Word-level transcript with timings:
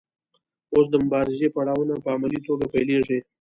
اوس 0.73 0.85
د 0.91 0.95
مبارزې 1.05 1.47
پړاوونه 1.55 1.93
په 2.03 2.09
عملي 2.15 2.39
توګه 2.47 2.65
پیلیږي. 2.73 3.19